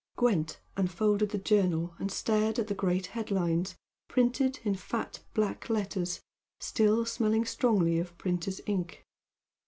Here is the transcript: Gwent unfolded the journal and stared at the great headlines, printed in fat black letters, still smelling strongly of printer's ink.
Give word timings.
Gwent 0.15 0.59
unfolded 0.77 1.29
the 1.29 1.37
journal 1.37 1.93
and 1.99 2.11
stared 2.11 2.57
at 2.57 2.65
the 2.67 2.73
great 2.73 3.05
headlines, 3.13 3.75
printed 4.07 4.59
in 4.63 4.73
fat 4.73 5.19
black 5.35 5.69
letters, 5.69 6.21
still 6.59 7.05
smelling 7.05 7.45
strongly 7.45 7.99
of 7.99 8.17
printer's 8.17 8.61
ink. 8.65 9.05